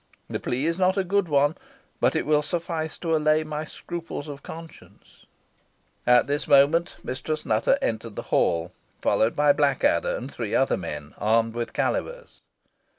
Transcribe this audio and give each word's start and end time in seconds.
The 0.27 0.39
plea 0.39 0.65
is 0.65 0.79
not 0.79 0.97
a 0.97 1.03
good 1.03 1.27
one, 1.29 1.55
but 1.99 2.15
it 2.15 2.25
will 2.25 2.41
suffice 2.41 2.97
to 2.97 3.15
allay 3.15 3.43
my 3.43 3.65
scruples 3.65 4.27
of 4.27 4.41
conscience." 4.41 5.27
At 6.07 6.25
this 6.25 6.47
moment 6.47 6.95
Mistress 7.03 7.45
Nutter 7.45 7.77
entered 7.83 8.15
the 8.15 8.23
hall, 8.33 8.71
followed 9.03 9.35
by 9.35 9.53
Blackadder 9.53 10.17
and 10.17 10.33
three 10.33 10.55
other 10.55 10.75
men, 10.75 11.13
armed 11.19 11.53
with 11.53 11.73
calivers. 11.73 12.41